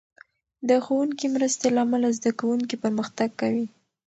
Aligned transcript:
د 0.69 0.71
ښوونکې 0.85 1.25
مرستې 1.35 1.67
له 1.75 1.79
امله، 1.85 2.07
زده 2.17 2.31
کوونکي 2.39 2.75
پرمختګ 2.83 3.29
کوي. 3.41 3.65